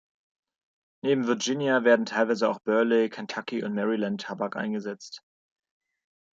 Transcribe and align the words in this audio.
Neben 1.03 1.27
Virginia 1.27 1.83
werden 1.83 2.07
teilweise 2.07 2.49
auch 2.49 2.57
Burley-, 2.61 3.07
Kentucky- 3.11 3.63
und 3.63 3.75
Maryland-Tabak 3.75 4.55
eingesetzt. 4.55 5.21